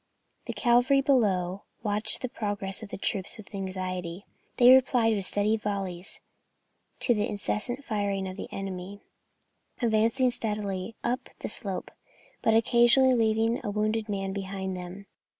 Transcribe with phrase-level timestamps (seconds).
[0.47, 4.25] The Cavalry below watched the progress of the troops with anxiety.
[4.57, 6.19] They replied with steady volleys
[7.01, 9.03] to the incessant firing of the enemy,
[9.79, 11.91] advancing steadily up the slope,
[12.41, 15.05] but occasionally leaving a wounded man behind them.